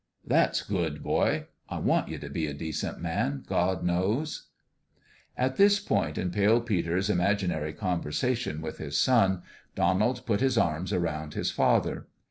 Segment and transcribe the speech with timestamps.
[0.35, 1.45] "That's good, boy!
[1.69, 4.47] I want you to be a decent man, God knows!"
[5.45, 9.43] At this point in Pale Peter's imaginary conver sation with his son,
[9.75, 12.07] Donald put his arms around his father.